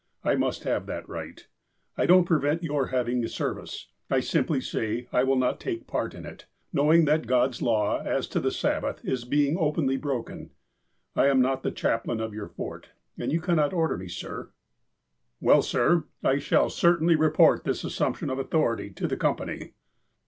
I 0.23 0.33
must 0.33 0.63
have 0.63 0.87
that 0.87 1.07
right. 1.07 1.45
I 1.95 2.07
don't 2.07 2.25
prevent 2.25 2.63
your 2.63 2.87
having 2.87 3.23
a 3.23 3.27
service. 3.29 3.91
I 4.09 4.19
simply 4.19 4.59
say: 4.59 5.07
I 5.13 5.23
will 5.23 5.35
not 5.35 5.59
take 5.59 5.81
any 5.81 5.83
part 5.83 6.15
in 6.15 6.25
it, 6.25 6.47
knowing 6.73 7.05
that 7.05 7.27
God's 7.27 7.61
law 7.61 8.01
as 8.01 8.25
to 8.29 8.39
the 8.39 8.49
Sab 8.49 8.81
bath 8.81 9.05
is 9.05 9.25
being 9.25 9.57
openly 9.59 9.97
broken. 9.97 10.49
I 11.15 11.27
am 11.27 11.39
not 11.39 11.61
the 11.61 11.69
chaplain 11.69 12.19
of 12.19 12.33
your 12.33 12.47
Fort, 12.47 12.89
and 13.19 13.31
you 13.31 13.39
cannot 13.41 13.73
order 13.73 13.95
me, 13.95 14.07
sir." 14.07 14.49
"Well, 15.39 15.61
sir, 15.61 16.05
I 16.23 16.39
shall 16.39 16.71
certainly 16.71 17.15
report 17.15 17.63
this 17.63 17.83
assumption 17.83 18.31
of 18.31 18.39
authority 18.39 18.89
to 18.93 19.07
the 19.07 19.17
Company." 19.17 19.73